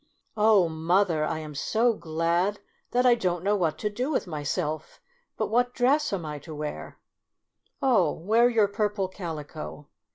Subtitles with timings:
[0.35, 2.59] "Oh mother, I am so glad
[2.89, 4.99] that I don't know what to do with myself;
[5.37, 6.97] but what dress am I to wear
[7.81, 9.85] 1 ""Oh, wear your purple calico."